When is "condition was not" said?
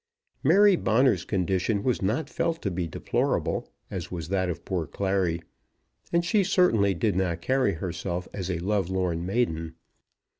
1.25-2.27